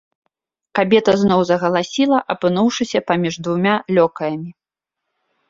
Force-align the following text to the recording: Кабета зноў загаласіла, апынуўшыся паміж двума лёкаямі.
Кабета 0.77 1.13
зноў 1.23 1.43
загаласіла, 1.49 2.17
апынуўшыся 2.35 3.03
паміж 3.11 3.33
двума 3.45 3.75
лёкаямі. 4.01 4.51